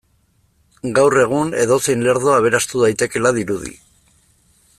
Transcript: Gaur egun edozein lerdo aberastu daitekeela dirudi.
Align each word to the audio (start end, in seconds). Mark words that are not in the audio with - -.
Gaur 0.99 1.17
egun 1.23 1.53
edozein 1.65 2.01
lerdo 2.07 2.33
aberastu 2.39 2.85
daitekeela 2.87 3.37
dirudi. 3.39 3.77